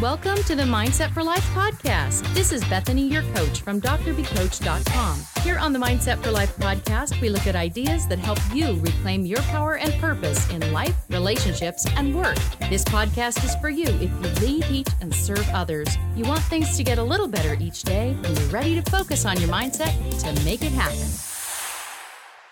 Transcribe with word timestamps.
Welcome 0.00 0.42
to 0.44 0.54
the 0.54 0.62
Mindset 0.62 1.12
for 1.12 1.22
Life 1.22 1.44
podcast. 1.50 2.22
This 2.32 2.52
is 2.52 2.64
Bethany, 2.64 3.06
your 3.06 3.20
coach 3.34 3.60
from 3.60 3.82
drbcoach.com. 3.82 5.20
Here 5.42 5.58
on 5.58 5.74
the 5.74 5.78
Mindset 5.78 6.22
for 6.22 6.30
Life 6.30 6.56
podcast, 6.56 7.20
we 7.20 7.28
look 7.28 7.46
at 7.46 7.54
ideas 7.54 8.08
that 8.08 8.18
help 8.18 8.38
you 8.54 8.80
reclaim 8.80 9.26
your 9.26 9.42
power 9.42 9.76
and 9.76 9.92
purpose 10.00 10.48
in 10.48 10.72
life, 10.72 10.94
relationships, 11.10 11.84
and 11.96 12.14
work. 12.14 12.38
This 12.70 12.82
podcast 12.82 13.44
is 13.44 13.54
for 13.56 13.68
you 13.68 13.88
if 13.88 14.00
you 14.00 14.46
lead, 14.46 14.64
teach, 14.64 14.88
and 15.02 15.14
serve 15.14 15.46
others. 15.50 15.88
You 16.16 16.24
want 16.24 16.40
things 16.44 16.78
to 16.78 16.82
get 16.82 16.96
a 16.96 17.04
little 17.04 17.28
better 17.28 17.54
each 17.60 17.82
day, 17.82 18.16
and 18.24 18.38
you're 18.38 18.48
ready 18.48 18.80
to 18.80 18.90
focus 18.90 19.26
on 19.26 19.38
your 19.38 19.50
mindset 19.50 19.92
to 20.20 20.44
make 20.46 20.62
it 20.62 20.72
happen. 20.72 21.29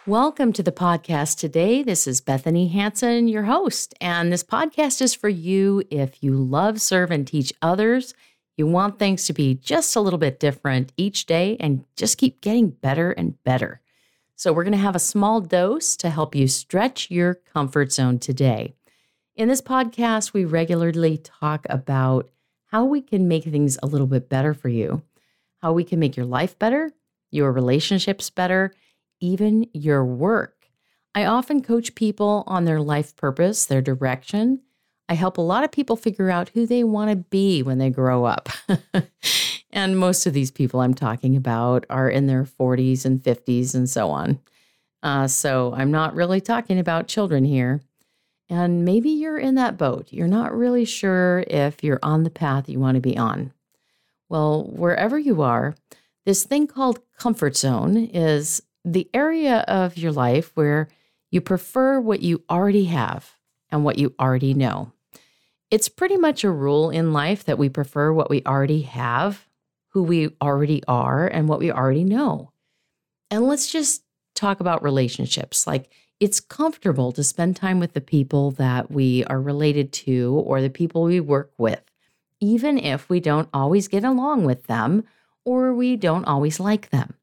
Welcome 0.09 0.55
to 0.55 0.63
the 0.63 0.73
podcast 0.73 1.37
today. 1.37 1.83
This 1.83 2.07
is 2.07 2.23
Bethany 2.23 2.69
Hanson, 2.69 3.29
your 3.29 3.43
host, 3.43 3.93
and 4.01 4.33
this 4.33 4.43
podcast 4.43 5.03
is 5.03 5.13
for 5.13 5.29
you 5.29 5.83
if 5.91 6.25
you 6.25 6.33
love, 6.33 6.81
serve, 6.81 7.11
and 7.11 7.27
teach 7.27 7.53
others. 7.61 8.15
You 8.57 8.67
want 8.67 8.99
things 8.99 9.27
to 9.27 9.35
be 9.35 9.53
just 9.57 9.95
a 9.97 10.01
little 10.01 10.19
bit 10.19 10.41
different 10.41 10.95
each 10.97 11.27
day 11.27 11.59
and 11.61 11.85
just 11.95 12.17
keep 12.17 12.41
getting 12.41 12.71
better 12.71 13.11
and 13.11 13.43
better. 13.45 13.83
So, 14.35 14.51
we're 14.51 14.65
going 14.65 14.73
to 14.73 14.79
have 14.79 14.97
a 14.97 14.99
small 14.99 15.43
dose 15.43 15.95
to 15.97 16.09
help 16.09 16.35
you 16.35 16.49
stretch 16.49 17.11
your 17.11 17.35
comfort 17.35 17.93
zone 17.93 18.19
today. 18.19 18.73
In 19.37 19.49
this 19.49 19.61
podcast, 19.61 20.33
we 20.33 20.47
regularly 20.47 21.19
talk 21.19 21.67
about 21.69 22.31
how 22.69 22.87
we 22.87 23.03
can 23.03 23.29
make 23.29 23.45
things 23.45 23.77
a 23.83 23.87
little 23.87 24.07
bit 24.07 24.31
better 24.31 24.55
for 24.55 24.71
you, 24.71 25.03
how 25.61 25.75
we 25.75 25.85
can 25.85 25.99
make 25.99 26.17
your 26.17 26.25
life 26.25 26.59
better, 26.59 26.93
your 27.31 27.53
relationships 27.53 28.31
better 28.31 28.73
even 29.21 29.69
your 29.73 30.05
work. 30.05 30.69
I 31.15 31.25
often 31.25 31.63
coach 31.63 31.95
people 31.95 32.45
on 32.47 32.65
their 32.65 32.81
life 32.81 33.17
purpose, 33.17 33.67
their 33.67 33.83
direction. 33.83 34.61
I 35.09 35.15
help 35.15 35.39
a 35.39 35.43
lot 35.43 35.65
of 35.65 35.73
people 35.73 35.97
figure 35.97 36.31
out 36.31 36.51
who 36.51 36.67
they 36.67 36.85
want 36.85 37.11
to 37.11 37.17
be 37.17 37.63
when 37.63 37.79
they 37.79 37.91
grow 37.91 38.25
up. 38.25 38.49
and 39.71 39.99
most 39.99 40.27
of 40.27 40.33
these 40.33 40.51
people 40.51 40.81
I'm 40.81 40.95
talking 40.95 41.37
about 41.37 41.87
are 41.89 42.11
in 42.11 42.27
their 42.27 42.45
40s 42.45 43.05
and 43.05 43.23
50s 43.23 43.75
and 43.75 43.89
so 43.89 44.11
on. 44.11 44.39
Uh, 45.03 45.27
so 45.27 45.73
I'm 45.75 45.91
not 45.91 46.15
really 46.15 46.41
talking 46.41 46.79
about 46.79 47.09
children 47.09 47.45
here. 47.45 47.81
And 48.51 48.85
maybe 48.85 49.11
you're 49.11 49.39
in 49.39 49.57
that 49.57 49.77
boat. 49.77 50.09
You're 50.11 50.27
not 50.27 50.57
really 50.57 50.85
sure 50.85 51.45
if 51.49 51.85
you're 51.85 52.01
on 52.03 52.23
the 52.23 52.31
path 52.31 52.69
you 52.69 52.81
want 52.81 52.95
to 52.95 53.01
be 53.01 53.17
on. 53.17 53.53
Well, 54.29 54.65
wherever 54.65 55.19
you 55.19 55.43
are, 55.43 55.75
this 56.25 56.45
thing 56.45 56.67
called 56.67 57.01
comfort 57.17 57.57
zone 57.57 57.97
is 57.97 58.63
the 58.85 59.09
area 59.13 59.59
of 59.69 59.97
your 59.97 60.13
life 60.13 60.53
where 60.55 60.89
you 61.31 61.41
prefer 61.41 62.01
what 62.01 62.23
you 62.23 62.43
already 62.49 62.85
have 62.85 63.35
and 63.71 63.85
what 63.85 63.99
you 63.99 64.15
already 64.19 64.55
know. 64.55 64.93
It's 65.71 65.89
pretty 65.89 66.17
much 66.17 66.45
a 66.45 66.51
rule 66.51 66.91
in 66.91 67.13
life 67.13 67.45
that 67.45 67.59
we 67.59 67.69
prefer 67.69 68.13
what 68.13 68.31
we 68.31 68.43
already 68.47 68.83
have, 68.83 69.47
who 69.89 70.03
we 70.03 70.31
already 70.41 70.83
are, 70.89 71.27
and 71.27 71.49
what 71.49 71.59
we 71.59 71.71
already 71.71 72.05
know. 72.05 72.53
And 73.31 73.47
let's 73.47 73.71
just 73.71 74.03
talk 74.35 74.61
about 74.61 74.83
relationships. 74.83 75.67
Like, 75.67 75.91
it's 76.21 76.41
comfortable 76.41 77.13
to 77.13 77.23
spend 77.23 77.57
time 77.57 77.79
with 77.79 77.93
the 77.93 78.01
people 78.01 78.51
that 78.53 78.91
we 78.91 79.25
are 79.25 79.41
related 79.41 79.93
to 79.93 80.43
or 80.47 80.61
the 80.61 80.71
people 80.71 81.03
we 81.03 81.21
work 81.21 81.53
with, 81.59 81.83
even 82.41 82.79
if 82.79 83.09
we 83.09 83.21
don't 83.21 83.49
always 83.53 83.87
get 83.89 84.05
along 84.05 84.45
with 84.45 84.67
them 84.67 85.05
or 85.45 85.75
we 85.75 85.97
don't 85.97 86.25
always 86.25 86.59
like 86.59 86.91
them. 86.91 87.15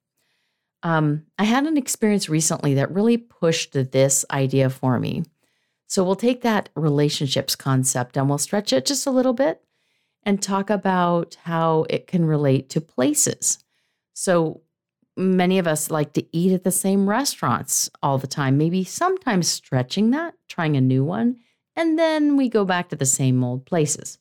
Um, 0.86 1.23
I 1.39 1.45
had 1.45 1.66
an 1.66 1.78
experience 1.78 2.30
recently 2.30 2.75
that 2.75 2.91
really 2.91 3.17
pushed 3.17 3.73
this 3.73 4.23
idea 4.30 4.69
for 4.69 5.00
me. 5.00 5.23
So 5.88 6.03
we'll 6.03 6.16
take 6.16 6.44
that 6.44 6.69
relationships 6.75 7.55
concept 7.55 8.16
and 8.16 8.30
we'll 8.30 8.38
stretch 8.38 8.72
it 8.72 8.86
just 8.86 9.08
a 9.08 9.11
little 9.11 9.33
bit 9.33 9.63
and 10.22 10.39
talk 10.39 10.69
about 10.69 11.38
how 11.41 11.88
it 11.89 12.06
can 12.06 12.23
relate 12.23 12.69
to 12.69 12.81
places. 12.81 13.58
So 14.13 14.62
many 15.18 15.57
of 15.57 15.66
us 15.66 15.90
like 15.90 16.13
to 16.13 16.25
eat 16.31 16.53
at 16.53 16.63
the 16.63 16.69
same 16.69 17.09
restaurants 17.09 17.90
all 18.03 18.19
the 18.19 18.28
time, 18.28 18.56
maybe 18.56 18.84
sometimes 18.84 19.47
stretching 19.47 20.12
that, 20.12 20.35
trying 20.47 20.78
a 20.78 20.81
new 20.81 21.03
one, 21.03 21.38
and 21.75 21.97
then 21.97 22.38
we 22.38 22.47
go 22.47 22.63
back 22.63 22.90
to 22.90 22.96
the 22.96 23.07
same 23.07 23.44
old 23.44 23.66
places. 23.66 24.19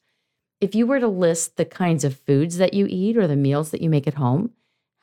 If 0.62 0.74
you 0.74 0.86
were 0.86 1.00
to 1.00 1.08
list 1.08 1.58
the 1.58 1.66
kinds 1.66 2.04
of 2.04 2.18
foods 2.20 2.56
that 2.56 2.72
you 2.72 2.86
eat 2.88 3.18
or 3.18 3.26
the 3.26 3.36
meals 3.36 3.70
that 3.70 3.82
you 3.82 3.90
make 3.90 4.06
at 4.06 4.14
home, 4.14 4.52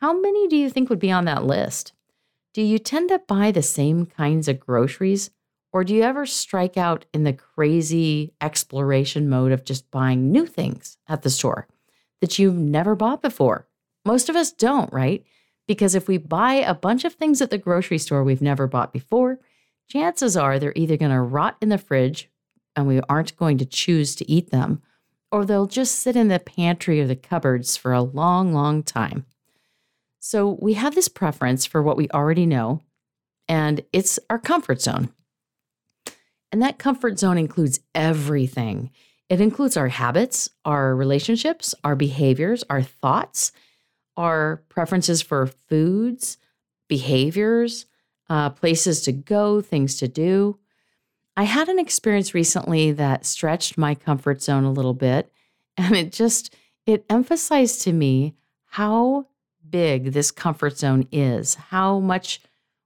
how 0.02 0.20
many 0.20 0.48
do 0.48 0.58
you 0.58 0.68
think 0.70 0.90
would 0.90 1.00
be 1.00 1.12
on 1.12 1.26
that 1.26 1.46
list? 1.46 1.94
Do 2.56 2.64
you 2.64 2.80
tend 2.80 3.10
to 3.10 3.22
buy 3.28 3.52
the 3.52 3.62
same 3.62 4.08
kinds 4.08 4.48
of 4.48 4.60
groceries? 4.60 5.30
Or 5.72 5.84
do 5.84 5.94
you 5.94 6.02
ever 6.02 6.26
strike 6.26 6.76
out 6.76 7.06
in 7.14 7.24
the 7.24 7.34
crazy 7.34 8.34
exploration 8.42 9.30
mode 9.30 9.52
of 9.52 9.64
just 9.64 9.90
buying 9.92 10.32
new 10.32 10.48
things 10.48 10.98
at 11.08 11.22
the 11.22 11.30
store 11.30 11.68
that 12.20 12.40
you've 12.40 12.58
never 12.58 12.96
bought 12.96 13.22
before? 13.22 13.68
Most 14.04 14.28
of 14.28 14.36
us 14.36 14.52
don't, 14.52 14.92
right? 14.92 15.24
Because 15.68 15.94
if 15.94 16.08
we 16.08 16.18
buy 16.18 16.56
a 16.56 16.74
bunch 16.74 17.06
of 17.06 17.14
things 17.14 17.40
at 17.40 17.52
the 17.52 17.60
grocery 17.60 18.00
store 18.00 18.24
we've 18.24 18.42
never 18.42 18.68
bought 18.68 18.92
before, 18.92 19.40
chances 19.88 20.36
are 20.36 20.58
they're 20.58 20.74
either 20.76 20.98
going 20.98 21.12
to 21.12 21.22
rot 21.22 21.58
in 21.62 21.70
the 21.70 21.78
fridge 21.78 22.28
and 22.76 22.88
we 22.88 23.02
aren't 23.08 23.38
going 23.38 23.60
to 23.60 23.66
choose 23.66 24.16
to 24.16 24.30
eat 24.30 24.50
them, 24.50 24.82
or 25.32 25.46
they'll 25.46 25.68
just 25.68 26.00
sit 26.00 26.16
in 26.16 26.28
the 26.28 26.40
pantry 26.40 27.00
or 27.00 27.08
the 27.08 27.16
cupboards 27.16 27.78
for 27.78 27.94
a 27.94 28.02
long, 28.02 28.52
long 28.52 28.82
time. 28.82 29.26
So 30.24 30.60
we 30.62 30.76
have 30.76 30.94
this 30.94 31.08
preference 31.08 31.66
for 31.66 31.82
what 31.82 31.98
we 31.98 32.08
already 32.10 32.46
know, 32.46 32.82
and 33.48 33.82
it's 33.92 34.20
our 34.30 34.38
comfort 34.38 34.80
zone. 34.80 35.10
And 36.52 36.62
that 36.62 36.78
comfort 36.78 37.18
zone 37.18 37.40
includes 37.40 37.80
everything. 37.96 38.92
It 39.30 39.42
includes 39.42 39.78
our 39.78 39.88
habits, 39.88 40.48
our 40.64 40.96
relationships, 40.96 41.74
our 41.84 41.96
behaviors, 41.96 42.64
our 42.70 42.84
thoughts, 42.84 43.52
our 44.16 44.62
preferences 44.70 45.24
for 45.24 45.48
foods, 45.48 46.38
behaviors, 46.88 47.88
uh, 48.30 48.52
places 48.52 49.02
to 49.02 49.12
go, 49.12 49.60
things 49.60 49.98
to 49.98 50.08
do. 50.08 50.60
I 51.36 51.46
had 51.46 51.68
an 51.68 51.80
experience 51.80 52.36
recently 52.36 52.92
that 52.92 53.26
stretched 53.26 53.76
my 53.76 53.96
comfort 53.96 54.44
zone 54.44 54.66
a 54.66 54.72
little 54.72 54.94
bit, 54.94 55.32
and 55.78 55.96
it 55.96 56.12
just 56.12 56.56
it 56.86 57.06
emphasized 57.10 57.82
to 57.84 57.94
me 57.94 58.36
how 58.66 59.26
big 59.72 60.12
this 60.12 60.32
comfort 60.32 60.78
zone 60.78 61.08
is, 61.12 61.56
how 61.56 62.00
much 62.00 62.42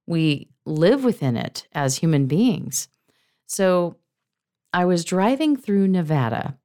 we 0.07 0.50
live 0.66 1.03
within 1.03 1.35
it 1.35 1.68
as 1.73 1.97
human 1.97 2.28
beings. 2.28 2.88
So 3.47 3.97
I 4.73 4.85
was 4.85 5.06
driving 5.06 5.56
through 5.56 5.88
Nevada. 5.88 6.57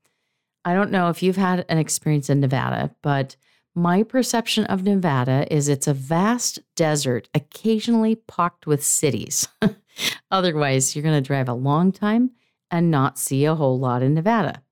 I 0.65 0.75
don't 0.75 0.91
know 0.91 1.09
if 1.09 1.23
you've 1.23 1.37
had 1.37 1.65
an 1.69 1.79
experience 1.79 2.29
in 2.29 2.41
Nevada, 2.41 2.95
but 3.03 3.37
my 3.75 4.03
perception 4.03 4.65
of 4.65 4.83
Nevada 4.83 5.47
is 5.53 5.69
it's 5.69 5.87
a 5.87 5.95
vast 5.95 6.59
desert, 6.75 7.29
occasionally 7.35 8.17
pocked 8.17 8.67
with 8.67 8.85
cities. 8.85 9.49
Otherwise, 10.31 10.95
you're 10.95 11.03
going 11.03 11.15
to 11.15 11.27
drive 11.27 11.49
a 11.49 11.55
long 11.55 11.93
time 11.93 12.33
and 12.71 12.91
not 12.91 13.19
see 13.19 13.45
a 13.45 13.55
whole 13.55 13.79
lot 13.79 14.03
in 14.03 14.15
Nevada. 14.15 14.63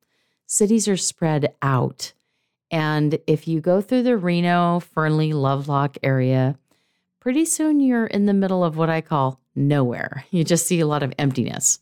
Cities 0.47 0.89
are 0.89 0.97
spread 0.97 1.55
out. 1.63 2.13
And 2.71 3.19
if 3.27 3.49
you 3.49 3.61
go 3.61 3.81
through 3.81 4.03
the 4.03 4.17
Reno, 4.17 4.81
Fernley, 4.81 5.33
Lovelock 5.33 5.97
area, 6.03 6.59
pretty 7.21 7.45
soon 7.45 7.81
you're 7.81 8.07
in 8.07 8.27
the 8.27 8.35
middle 8.35 8.63
of 8.63 8.77
what 8.77 8.91
I 8.91 9.01
call 9.01 9.41
nowhere. 9.55 10.25
You 10.31 10.45
just 10.45 10.67
see 10.67 10.81
a 10.81 10.87
lot 10.87 11.03
of 11.03 11.13
emptiness. 11.19 11.81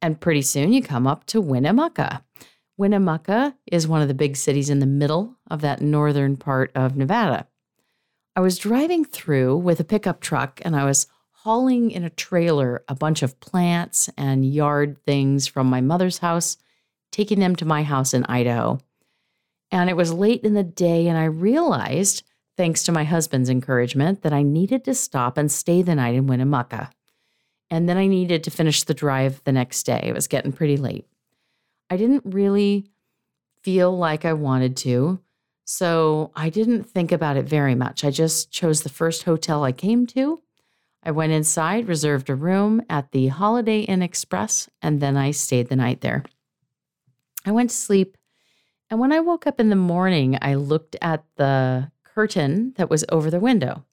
And 0.00 0.20
pretty 0.20 0.42
soon 0.42 0.72
you 0.72 0.82
come 0.82 1.06
up 1.06 1.24
to 1.26 1.40
Winnemucca. 1.40 2.24
Winnemucca 2.76 3.54
is 3.70 3.86
one 3.86 4.02
of 4.02 4.08
the 4.08 4.14
big 4.14 4.36
cities 4.36 4.68
in 4.68 4.80
the 4.80 4.86
middle 4.86 5.36
of 5.50 5.60
that 5.60 5.80
northern 5.80 6.36
part 6.36 6.72
of 6.74 6.96
Nevada. 6.96 7.46
I 8.34 8.40
was 8.40 8.58
driving 8.58 9.04
through 9.04 9.58
with 9.58 9.78
a 9.78 9.84
pickup 9.84 10.20
truck 10.20 10.60
and 10.64 10.74
I 10.74 10.84
was 10.84 11.06
hauling 11.30 11.90
in 11.90 12.02
a 12.02 12.10
trailer 12.10 12.82
a 12.88 12.94
bunch 12.94 13.22
of 13.22 13.38
plants 13.38 14.10
and 14.16 14.44
yard 14.44 14.98
things 15.04 15.46
from 15.46 15.68
my 15.68 15.80
mother's 15.80 16.18
house, 16.18 16.56
taking 17.12 17.38
them 17.38 17.54
to 17.56 17.64
my 17.64 17.84
house 17.84 18.12
in 18.12 18.24
Idaho. 18.24 18.80
And 19.74 19.90
it 19.90 19.96
was 19.96 20.12
late 20.12 20.44
in 20.44 20.54
the 20.54 20.62
day, 20.62 21.08
and 21.08 21.18
I 21.18 21.24
realized, 21.24 22.22
thanks 22.56 22.84
to 22.84 22.92
my 22.92 23.02
husband's 23.02 23.50
encouragement, 23.50 24.22
that 24.22 24.32
I 24.32 24.44
needed 24.44 24.84
to 24.84 24.94
stop 24.94 25.36
and 25.36 25.50
stay 25.50 25.82
the 25.82 25.96
night 25.96 26.14
in 26.14 26.28
Winnemucca. 26.28 26.90
And 27.70 27.88
then 27.88 27.96
I 27.96 28.06
needed 28.06 28.44
to 28.44 28.52
finish 28.52 28.84
the 28.84 28.94
drive 28.94 29.42
the 29.42 29.50
next 29.50 29.82
day. 29.82 30.00
It 30.04 30.14
was 30.14 30.28
getting 30.28 30.52
pretty 30.52 30.76
late. 30.76 31.08
I 31.90 31.96
didn't 31.96 32.22
really 32.24 32.86
feel 33.62 33.98
like 33.98 34.24
I 34.24 34.32
wanted 34.34 34.76
to, 34.76 35.18
so 35.64 36.30
I 36.36 36.50
didn't 36.50 36.84
think 36.84 37.10
about 37.10 37.36
it 37.36 37.46
very 37.46 37.74
much. 37.74 38.04
I 38.04 38.12
just 38.12 38.52
chose 38.52 38.82
the 38.82 38.88
first 38.88 39.24
hotel 39.24 39.64
I 39.64 39.72
came 39.72 40.06
to. 40.06 40.40
I 41.02 41.10
went 41.10 41.32
inside, 41.32 41.88
reserved 41.88 42.30
a 42.30 42.36
room 42.36 42.80
at 42.88 43.10
the 43.10 43.26
Holiday 43.26 43.80
Inn 43.80 44.02
Express, 44.02 44.70
and 44.80 45.00
then 45.00 45.16
I 45.16 45.32
stayed 45.32 45.68
the 45.68 45.74
night 45.74 46.00
there. 46.00 46.22
I 47.44 47.50
went 47.50 47.70
to 47.70 47.76
sleep 47.76 48.16
and 48.90 49.00
when 49.00 49.12
I 49.12 49.20
woke 49.20 49.46
up 49.46 49.60
in 49.60 49.70
the 49.70 49.76
morning, 49.76 50.38
I 50.40 50.54
looked 50.54 50.96
at 51.00 51.24
the 51.36 51.90
curtain 52.04 52.74
that 52.76 52.90
was 52.90 53.04
over 53.08 53.30
the 53.30 53.40
window. 53.40 53.84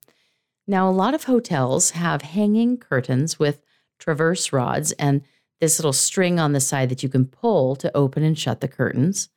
Now, 0.67 0.87
a 0.87 0.91
lot 0.91 1.13
of 1.13 1.23
hotels 1.23 1.91
have 1.91 2.21
hanging 2.21 2.77
curtains 2.77 3.39
with 3.39 3.61
traverse 3.99 4.53
rods 4.53 4.91
and 4.93 5.21
this 5.59 5.77
little 5.79 5.93
string 5.93 6.39
on 6.39 6.53
the 6.53 6.59
side 6.59 6.89
that 6.89 7.03
you 7.03 7.09
can 7.09 7.25
pull 7.25 7.75
to 7.77 7.95
open 7.95 8.23
and 8.23 8.37
shut 8.37 8.61
the 8.61 8.67
curtains. 8.67 9.29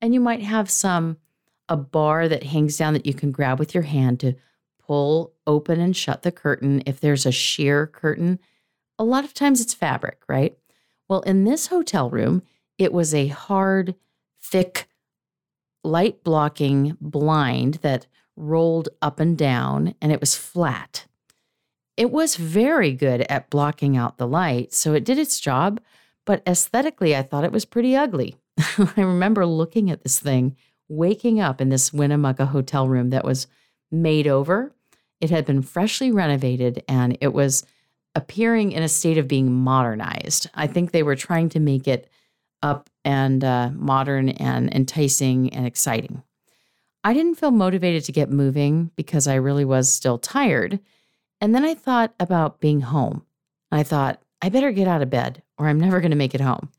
And 0.00 0.14
you 0.14 0.20
might 0.20 0.42
have 0.42 0.70
some, 0.70 1.18
a 1.68 1.76
bar 1.76 2.28
that 2.28 2.44
hangs 2.44 2.76
down 2.76 2.92
that 2.92 3.06
you 3.06 3.14
can 3.14 3.32
grab 3.32 3.58
with 3.58 3.74
your 3.74 3.82
hand 3.82 4.20
to 4.20 4.34
pull 4.78 5.34
open 5.46 5.80
and 5.80 5.96
shut 5.96 6.22
the 6.22 6.32
curtain. 6.32 6.82
If 6.86 7.00
there's 7.00 7.26
a 7.26 7.32
sheer 7.32 7.86
curtain, 7.86 8.38
a 8.98 9.04
lot 9.04 9.24
of 9.24 9.34
times 9.34 9.60
it's 9.60 9.74
fabric, 9.74 10.22
right? 10.28 10.56
Well, 11.08 11.20
in 11.22 11.44
this 11.44 11.66
hotel 11.68 12.10
room, 12.10 12.42
it 12.78 12.92
was 12.92 13.14
a 13.14 13.28
hard, 13.28 13.94
thick, 14.50 14.88
light 15.84 16.22
blocking 16.24 16.96
blind 17.00 17.74
that 17.82 18.06
rolled 18.36 18.88
up 19.00 19.20
and 19.20 19.36
down 19.36 19.94
and 20.00 20.12
it 20.12 20.20
was 20.20 20.34
flat. 20.34 21.06
It 21.96 22.10
was 22.10 22.36
very 22.36 22.92
good 22.92 23.22
at 23.22 23.48
blocking 23.48 23.96
out 23.96 24.18
the 24.18 24.26
light, 24.26 24.74
so 24.74 24.92
it 24.92 25.04
did 25.04 25.18
its 25.18 25.40
job, 25.40 25.80
but 26.26 26.42
aesthetically, 26.46 27.16
I 27.16 27.22
thought 27.22 27.44
it 27.44 27.52
was 27.52 27.64
pretty 27.64 27.96
ugly. 27.96 28.36
I 28.58 29.00
remember 29.00 29.46
looking 29.46 29.90
at 29.90 30.02
this 30.02 30.18
thing, 30.18 30.56
waking 30.88 31.40
up 31.40 31.60
in 31.60 31.70
this 31.70 31.92
Winnemucca 31.92 32.46
hotel 32.46 32.86
room 32.86 33.10
that 33.10 33.24
was 33.24 33.46
made 33.90 34.26
over. 34.26 34.74
It 35.20 35.30
had 35.30 35.46
been 35.46 35.62
freshly 35.62 36.12
renovated 36.12 36.84
and 36.86 37.16
it 37.20 37.32
was 37.32 37.64
appearing 38.14 38.72
in 38.72 38.82
a 38.82 38.88
state 38.88 39.18
of 39.18 39.28
being 39.28 39.52
modernized. 39.52 40.50
I 40.54 40.66
think 40.66 40.90
they 40.90 41.02
were 41.02 41.16
trying 41.16 41.48
to 41.50 41.60
make 41.60 41.88
it 41.88 42.10
up 42.62 42.90
and 43.06 43.44
uh, 43.44 43.70
modern 43.72 44.30
and 44.30 44.74
enticing 44.74 45.48
and 45.54 45.64
exciting. 45.64 46.24
I 47.04 47.14
didn't 47.14 47.36
feel 47.36 47.52
motivated 47.52 48.04
to 48.04 48.12
get 48.12 48.30
moving 48.30 48.90
because 48.96 49.28
I 49.28 49.36
really 49.36 49.64
was 49.64 49.88
still 49.90 50.18
tired. 50.18 50.80
And 51.40 51.54
then 51.54 51.64
I 51.64 51.74
thought 51.74 52.12
about 52.18 52.60
being 52.60 52.80
home. 52.80 53.24
I 53.70 53.84
thought, 53.84 54.20
I 54.42 54.48
better 54.48 54.72
get 54.72 54.88
out 54.88 55.02
of 55.02 55.10
bed 55.10 55.42
or 55.56 55.68
I'm 55.68 55.78
never 55.78 56.00
going 56.00 56.10
to 56.10 56.16
make 56.16 56.34
it 56.34 56.40
home. 56.40 56.70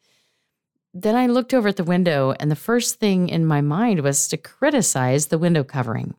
Then 0.93 1.15
I 1.15 1.27
looked 1.27 1.53
over 1.53 1.67
at 1.67 1.75
the 1.75 1.83
window, 1.83 2.33
and 2.39 2.49
the 2.49 2.55
first 2.55 2.95
thing 2.95 3.29
in 3.29 3.45
my 3.45 3.61
mind 3.61 4.01
was 4.01 4.27
to 4.29 4.37
criticize 4.37 5.27
the 5.27 5.37
window 5.37 5.63
covering. 5.63 6.15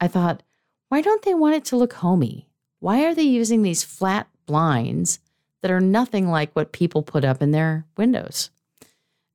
I 0.00 0.08
thought, 0.08 0.42
why 0.88 1.00
don't 1.00 1.22
they 1.22 1.34
want 1.34 1.54
it 1.54 1.64
to 1.66 1.76
look 1.76 1.92
homey? 1.94 2.48
Why 2.80 3.04
are 3.04 3.14
they 3.14 3.22
using 3.22 3.62
these 3.62 3.84
flat 3.84 4.28
blinds 4.44 5.20
that 5.62 5.70
are 5.70 5.80
nothing 5.80 6.28
like 6.28 6.52
what 6.52 6.72
people 6.72 7.02
put 7.02 7.24
up 7.24 7.40
in 7.40 7.52
their 7.52 7.86
windows? 7.96 8.50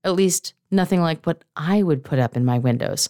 At 0.03 0.15
least, 0.15 0.53
nothing 0.71 1.01
like 1.01 1.25
what 1.25 1.43
I 1.55 1.83
would 1.83 2.03
put 2.03 2.19
up 2.19 2.35
in 2.35 2.45
my 2.45 2.59
windows. 2.59 3.09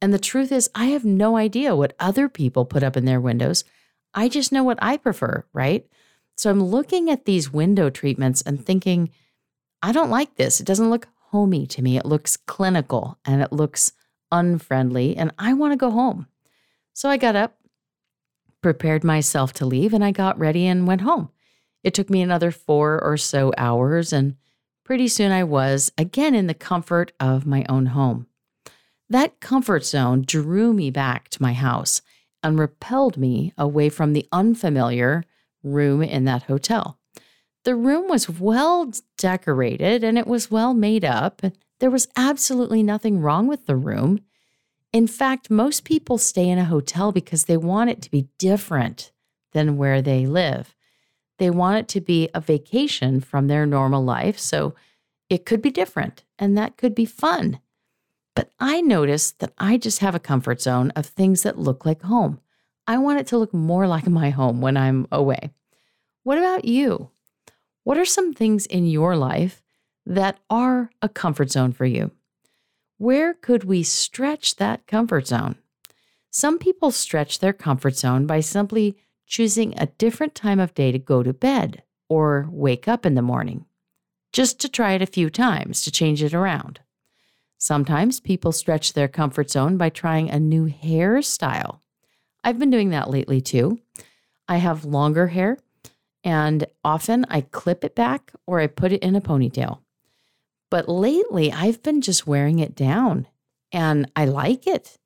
And 0.00 0.12
the 0.14 0.18
truth 0.18 0.50
is, 0.52 0.70
I 0.74 0.86
have 0.86 1.04
no 1.04 1.36
idea 1.36 1.76
what 1.76 1.94
other 1.98 2.28
people 2.28 2.64
put 2.64 2.82
up 2.82 2.96
in 2.96 3.04
their 3.04 3.20
windows. 3.20 3.64
I 4.14 4.28
just 4.28 4.52
know 4.52 4.64
what 4.64 4.78
I 4.80 4.96
prefer, 4.96 5.44
right? 5.52 5.86
So 6.36 6.50
I'm 6.50 6.62
looking 6.62 7.10
at 7.10 7.26
these 7.26 7.52
window 7.52 7.90
treatments 7.90 8.40
and 8.42 8.64
thinking, 8.64 9.10
I 9.82 9.92
don't 9.92 10.10
like 10.10 10.36
this. 10.36 10.60
It 10.60 10.66
doesn't 10.66 10.90
look 10.90 11.08
homey 11.30 11.66
to 11.66 11.82
me. 11.82 11.96
It 11.96 12.06
looks 12.06 12.36
clinical 12.36 13.18
and 13.24 13.42
it 13.42 13.52
looks 13.52 13.92
unfriendly, 14.32 15.16
and 15.16 15.32
I 15.38 15.52
want 15.52 15.72
to 15.72 15.76
go 15.76 15.90
home. 15.90 16.26
So 16.92 17.08
I 17.08 17.16
got 17.16 17.36
up, 17.36 17.56
prepared 18.62 19.04
myself 19.04 19.52
to 19.54 19.66
leave, 19.66 19.92
and 19.92 20.04
I 20.04 20.12
got 20.12 20.38
ready 20.38 20.66
and 20.66 20.86
went 20.86 21.00
home. 21.02 21.30
It 21.82 21.94
took 21.94 22.10
me 22.10 22.20
another 22.22 22.50
four 22.50 23.02
or 23.02 23.16
so 23.16 23.52
hours, 23.56 24.12
and 24.12 24.36
pretty 24.90 25.06
soon 25.06 25.30
I 25.30 25.44
was 25.44 25.92
again 25.96 26.34
in 26.34 26.48
the 26.48 26.52
comfort 26.52 27.12
of 27.20 27.46
my 27.46 27.64
own 27.68 27.86
home. 27.86 28.26
That 29.08 29.38
comfort 29.38 29.84
zone 29.84 30.24
drew 30.26 30.72
me 30.72 30.90
back 30.90 31.28
to 31.28 31.40
my 31.40 31.52
house 31.52 32.02
and 32.42 32.58
repelled 32.58 33.16
me 33.16 33.52
away 33.56 33.88
from 33.88 34.14
the 34.14 34.26
unfamiliar 34.32 35.22
room 35.62 36.02
in 36.02 36.24
that 36.24 36.42
hotel. 36.42 36.98
The 37.62 37.76
room 37.76 38.08
was 38.08 38.28
well 38.28 38.90
decorated 39.16 40.02
and 40.02 40.18
it 40.18 40.26
was 40.26 40.50
well 40.50 40.74
made 40.74 41.04
up. 41.04 41.40
There 41.78 41.88
was 41.88 42.08
absolutely 42.16 42.82
nothing 42.82 43.20
wrong 43.20 43.46
with 43.46 43.66
the 43.66 43.76
room. 43.76 44.18
In 44.92 45.06
fact, 45.06 45.52
most 45.52 45.84
people 45.84 46.18
stay 46.18 46.48
in 46.48 46.58
a 46.58 46.64
hotel 46.64 47.12
because 47.12 47.44
they 47.44 47.56
want 47.56 47.90
it 47.90 48.02
to 48.02 48.10
be 48.10 48.26
different 48.40 49.12
than 49.52 49.76
where 49.76 50.02
they 50.02 50.26
live. 50.26 50.74
They 51.40 51.48
want 51.48 51.78
it 51.78 51.88
to 51.88 52.02
be 52.02 52.28
a 52.34 52.40
vacation 52.40 53.22
from 53.22 53.46
their 53.46 53.64
normal 53.64 54.04
life. 54.04 54.38
So 54.38 54.74
it 55.30 55.46
could 55.46 55.62
be 55.62 55.70
different 55.70 56.22
and 56.38 56.56
that 56.58 56.76
could 56.76 56.94
be 56.94 57.06
fun. 57.06 57.60
But 58.36 58.50
I 58.60 58.82
noticed 58.82 59.38
that 59.38 59.54
I 59.56 59.78
just 59.78 60.00
have 60.00 60.14
a 60.14 60.20
comfort 60.20 60.60
zone 60.60 60.90
of 60.90 61.06
things 61.06 61.42
that 61.42 61.58
look 61.58 61.86
like 61.86 62.02
home. 62.02 62.40
I 62.86 62.98
want 62.98 63.20
it 63.20 63.26
to 63.28 63.38
look 63.38 63.54
more 63.54 63.86
like 63.86 64.06
my 64.22 64.28
home 64.28 64.60
when 64.60 64.76
I'm 64.76 65.08
away. 65.10 65.48
What 66.24 66.36
about 66.36 66.66
you? 66.66 67.08
What 67.84 67.96
are 67.96 68.04
some 68.04 68.34
things 68.34 68.66
in 68.66 68.84
your 68.86 69.16
life 69.16 69.62
that 70.04 70.38
are 70.50 70.90
a 71.00 71.08
comfort 71.08 71.50
zone 71.50 71.72
for 71.72 71.86
you? 71.86 72.10
Where 72.98 73.32
could 73.32 73.64
we 73.64 73.82
stretch 73.82 74.56
that 74.56 74.86
comfort 74.86 75.28
zone? 75.28 75.56
Some 76.30 76.58
people 76.58 76.90
stretch 76.90 77.38
their 77.38 77.54
comfort 77.54 77.96
zone 77.96 78.26
by 78.26 78.40
simply 78.40 78.98
choosing 79.30 79.72
a 79.78 79.86
different 79.86 80.34
time 80.34 80.58
of 80.58 80.74
day 80.74 80.90
to 80.90 80.98
go 80.98 81.22
to 81.22 81.32
bed 81.32 81.84
or 82.08 82.48
wake 82.50 82.88
up 82.88 83.06
in 83.06 83.14
the 83.14 83.22
morning, 83.22 83.64
just 84.32 84.58
to 84.60 84.68
try 84.68 84.92
it 84.92 85.00
a 85.00 85.06
few 85.06 85.30
times 85.30 85.82
to 85.82 85.90
change 85.90 86.22
it 86.22 86.34
around. 86.34 86.80
Sometimes 87.56 88.18
people 88.18 88.50
stretch 88.50 88.92
their 88.92 89.06
comfort 89.06 89.48
zone 89.48 89.76
by 89.76 89.88
trying 89.88 90.28
a 90.28 90.40
new 90.40 90.66
hairstyle. 90.66 91.78
I've 92.42 92.58
been 92.58 92.70
doing 92.70 92.90
that 92.90 93.08
lately 93.08 93.40
too. 93.40 93.78
I 94.48 94.56
have 94.56 94.84
longer 94.84 95.28
hair 95.28 95.58
and 96.24 96.66
often 96.82 97.24
I 97.28 97.42
clip 97.42 97.84
it 97.84 97.94
back 97.94 98.32
or 98.46 98.58
I 98.58 98.66
put 98.66 98.92
it 98.92 99.02
in 99.02 99.14
a 99.14 99.20
ponytail. 99.20 99.78
But 100.70 100.88
lately, 100.88 101.52
I've 101.52 101.82
been 101.82 102.00
just 102.00 102.26
wearing 102.26 102.58
it 102.58 102.74
down 102.74 103.28
and 103.70 104.10
I 104.16 104.24
like 104.24 104.66
it. 104.66 104.98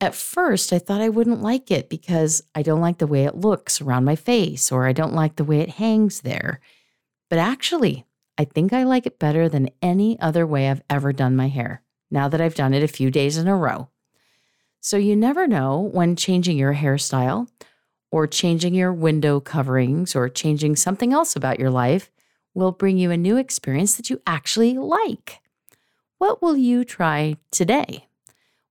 At 0.00 0.14
first, 0.14 0.72
I 0.72 0.78
thought 0.78 1.00
I 1.00 1.08
wouldn't 1.08 1.42
like 1.42 1.70
it 1.70 1.88
because 1.88 2.42
I 2.54 2.62
don't 2.62 2.80
like 2.80 2.98
the 2.98 3.06
way 3.06 3.24
it 3.24 3.34
looks 3.34 3.80
around 3.80 4.04
my 4.04 4.14
face 4.14 4.70
or 4.70 4.86
I 4.86 4.92
don't 4.92 5.14
like 5.14 5.36
the 5.36 5.44
way 5.44 5.60
it 5.60 5.70
hangs 5.70 6.20
there. 6.20 6.60
But 7.28 7.40
actually, 7.40 8.06
I 8.38 8.44
think 8.44 8.72
I 8.72 8.84
like 8.84 9.06
it 9.06 9.18
better 9.18 9.48
than 9.48 9.70
any 9.82 10.18
other 10.20 10.46
way 10.46 10.68
I've 10.68 10.82
ever 10.88 11.12
done 11.12 11.34
my 11.34 11.48
hair 11.48 11.82
now 12.10 12.28
that 12.28 12.40
I've 12.40 12.54
done 12.54 12.74
it 12.74 12.84
a 12.84 12.88
few 12.88 13.10
days 13.10 13.36
in 13.36 13.48
a 13.48 13.56
row. 13.56 13.88
So 14.80 14.96
you 14.96 15.16
never 15.16 15.48
know 15.48 15.80
when 15.80 16.14
changing 16.14 16.56
your 16.56 16.74
hairstyle 16.74 17.48
or 18.12 18.28
changing 18.28 18.74
your 18.74 18.92
window 18.92 19.40
coverings 19.40 20.14
or 20.14 20.28
changing 20.28 20.76
something 20.76 21.12
else 21.12 21.34
about 21.34 21.58
your 21.58 21.70
life 21.70 22.12
will 22.54 22.72
bring 22.72 22.96
you 22.98 23.10
a 23.10 23.16
new 23.16 23.36
experience 23.36 23.96
that 23.96 24.08
you 24.08 24.22
actually 24.26 24.74
like. 24.74 25.40
What 26.18 26.40
will 26.40 26.56
you 26.56 26.84
try 26.84 27.36
today? 27.50 28.06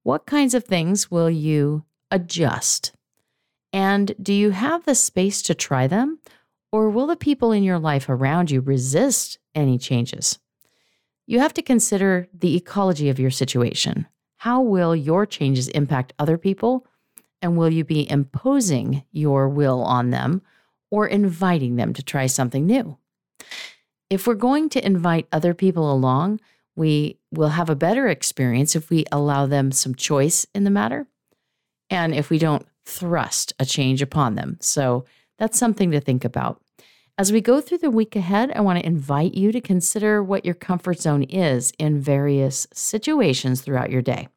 What 0.08 0.26
kinds 0.26 0.54
of 0.54 0.64
things 0.64 1.12
will 1.12 1.30
you 1.30 1.84
adjust? 2.12 2.94
And 3.74 4.16
do 4.22 4.32
you 4.32 4.52
have 4.52 4.86
the 4.86 4.96
space 4.96 5.42
to 5.42 5.54
try 5.54 5.86
them? 5.86 6.20
Or 6.72 6.90
will 6.90 7.08
the 7.08 7.18
people 7.18 7.52
in 7.52 7.62
your 7.62 7.78
life 7.78 8.08
around 8.08 8.50
you 8.50 8.62
resist 8.62 9.38
any 9.54 9.78
changes? 9.78 10.40
You 11.26 11.40
have 11.40 11.54
to 11.56 11.62
consider 11.62 12.30
the 12.34 12.56
ecology 12.56 13.10
of 13.10 13.20
your 13.20 13.32
situation. 13.32 14.08
How 14.38 14.62
will 14.62 14.96
your 14.96 15.26
changes 15.26 15.68
impact 15.68 16.14
other 16.18 16.38
people 16.38 16.88
and 17.42 17.58
will 17.58 17.70
you 17.70 17.84
be 17.84 18.10
imposing 18.10 19.04
your 19.12 19.50
will 19.50 19.82
on 19.82 20.12
them 20.12 20.42
or 20.90 21.06
inviting 21.06 21.76
them 21.76 21.92
to 21.92 22.02
try 22.02 22.28
something 22.28 22.66
new? 22.66 22.98
If 24.10 24.26
we're 24.26 24.36
going 24.36 24.70
to 24.70 24.86
invite 24.86 25.28
other 25.34 25.54
people 25.54 25.92
along, 25.92 26.40
we 26.78 27.18
will 27.32 27.50
have 27.50 27.70
a 27.70 27.76
better 27.76 28.08
experience 28.08 28.76
if 28.76 28.90
we 28.90 29.04
allow 29.12 29.48
them 29.48 29.72
some 29.72 29.96
choice 29.96 30.46
in 30.54 30.64
the 30.64 30.70
matter 30.70 31.08
and 31.90 32.14
if 32.14 32.30
we 32.30 32.38
don't 32.38 32.66
thrust 32.86 33.52
a 33.60 33.66
change 33.66 34.02
upon 34.02 34.36
them. 34.36 34.58
So 34.62 35.04
that's 35.40 35.58
something 35.58 35.92
to 35.92 36.00
think 36.00 36.24
about. 36.24 36.62
As 37.18 37.32
we 37.32 37.42
go 37.42 37.62
through 37.62 37.80
the 37.80 37.90
week 37.90 38.16
ahead, 38.16 38.52
I 38.56 38.62
want 38.62 38.80
to 38.80 38.86
invite 38.86 39.34
you 39.34 39.52
to 39.52 39.60
consider 39.60 40.24
what 40.24 40.46
your 40.46 40.54
comfort 40.54 41.00
zone 41.00 41.24
is 41.24 41.74
in 41.80 42.00
various 42.00 42.68
situations 42.72 43.62
throughout 43.62 43.90
your 43.90 44.04
day. 44.04 44.30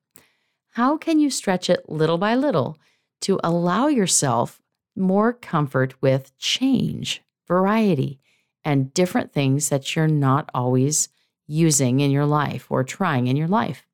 How 0.71 0.97
can 0.97 1.21
you 1.21 1.29
stretch 1.29 1.69
it 1.69 1.91
little 1.91 2.17
by 2.17 2.35
little 2.35 2.79
to 3.23 3.39
allow 3.45 3.89
yourself 3.89 4.63
more 4.97 5.35
comfort 5.35 6.01
with 6.01 6.37
change, 6.39 7.23
variety, 7.47 8.19
and 8.65 8.95
different 8.95 9.33
things 9.33 9.69
that 9.69 9.95
you're 9.95 10.09
not 10.09 10.51
always 10.55 11.11
using 11.51 11.99
in 12.01 12.11
your 12.11 12.27
life 12.27 12.67
or 12.71 12.85
trying 12.85 13.27
in 13.27 13.37
your 13.37 13.49
life. 13.49 13.85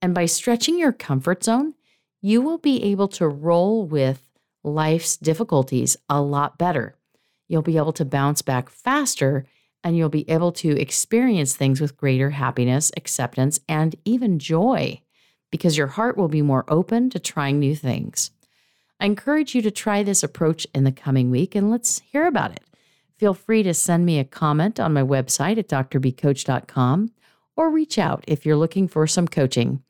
And 0.00 0.14
by 0.14 0.24
stretching 0.26 0.78
your 0.78 0.92
comfort 0.92 1.44
zone, 1.44 1.74
you 2.22 2.40
will 2.40 2.58
be 2.58 2.82
able 2.84 3.08
to 3.08 3.28
roll 3.28 3.84
with 3.84 4.28
life's 4.64 5.16
difficulties 5.16 5.96
a 6.08 6.20
lot 6.22 6.56
better. 6.56 6.96
You'll 7.46 7.62
be 7.62 7.76
able 7.76 7.92
to 7.94 8.04
bounce 8.04 8.40
back 8.40 8.70
faster 8.70 9.44
and 9.84 9.96
you'll 9.96 10.08
be 10.08 10.28
able 10.30 10.52
to 10.52 10.80
experience 10.80 11.54
things 11.54 11.80
with 11.80 11.96
greater 11.96 12.30
happiness, 12.30 12.90
acceptance, 12.96 13.60
and 13.68 13.94
even 14.04 14.38
joy 14.38 15.00
because 15.50 15.76
your 15.76 15.88
heart 15.88 16.16
will 16.16 16.28
be 16.28 16.40
more 16.40 16.64
open 16.68 17.10
to 17.10 17.18
trying 17.18 17.58
new 17.58 17.76
things. 17.76 18.30
I 18.98 19.06
encourage 19.06 19.54
you 19.54 19.60
to 19.62 19.70
try 19.70 20.02
this 20.02 20.22
approach 20.22 20.66
in 20.74 20.84
the 20.84 20.92
coming 20.92 21.30
week 21.30 21.54
and 21.54 21.70
let's 21.70 21.98
hear 22.00 22.26
about 22.26 22.52
it. 22.52 22.62
Feel 23.22 23.34
free 23.34 23.62
to 23.62 23.72
send 23.72 24.04
me 24.04 24.18
a 24.18 24.24
comment 24.24 24.80
on 24.80 24.92
my 24.92 25.04
website 25.04 25.56
at 25.56 25.68
drbcoach.com 25.68 27.12
or 27.54 27.70
reach 27.70 27.96
out 27.96 28.24
if 28.26 28.44
you're 28.44 28.56
looking 28.56 28.88
for 28.88 29.06
some 29.06 29.28
coaching. 29.28 29.80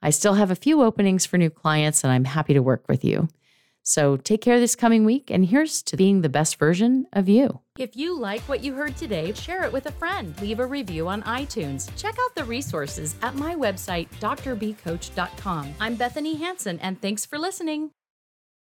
I 0.00 0.08
still 0.08 0.32
have 0.32 0.50
a 0.50 0.56
few 0.56 0.80
openings 0.80 1.26
for 1.26 1.36
new 1.36 1.50
clients, 1.50 2.02
and 2.02 2.10
I'm 2.10 2.24
happy 2.24 2.54
to 2.54 2.62
work 2.62 2.86
with 2.88 3.04
you. 3.04 3.28
So 3.82 4.16
take 4.16 4.40
care 4.40 4.58
this 4.58 4.74
coming 4.74 5.04
week, 5.04 5.30
and 5.30 5.44
here's 5.44 5.82
to 5.82 5.98
being 5.98 6.22
the 6.22 6.30
best 6.30 6.58
version 6.58 7.06
of 7.12 7.28
you. 7.28 7.60
If 7.78 7.94
you 7.94 8.18
like 8.18 8.40
what 8.48 8.64
you 8.64 8.72
heard 8.72 8.96
today, 8.96 9.34
share 9.34 9.64
it 9.64 9.72
with 9.72 9.84
a 9.84 9.92
friend. 9.92 10.34
Leave 10.40 10.58
a 10.58 10.66
review 10.66 11.08
on 11.08 11.22
iTunes. 11.24 11.94
Check 11.94 12.16
out 12.18 12.34
the 12.36 12.44
resources 12.44 13.16
at 13.20 13.34
my 13.34 13.54
website, 13.54 14.08
drbcoach.com. 14.18 15.74
I'm 15.78 15.96
Bethany 15.96 16.36
Hanson, 16.36 16.78
and 16.80 16.98
thanks 17.02 17.26
for 17.26 17.38
listening. 17.38 17.90